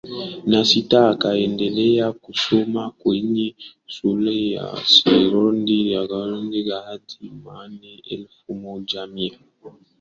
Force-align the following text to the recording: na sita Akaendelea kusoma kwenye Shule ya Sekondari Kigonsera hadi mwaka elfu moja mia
na 0.49 0.63
sita 0.65 1.07
Akaendelea 1.09 2.11
kusoma 2.11 2.91
kwenye 2.99 3.55
Shule 3.85 4.51
ya 4.51 4.75
Sekondari 4.85 6.07
Kigonsera 6.07 6.81
hadi 6.81 7.31
mwaka 7.43 7.87
elfu 8.09 8.53
moja 8.55 9.07
mia 9.07 9.37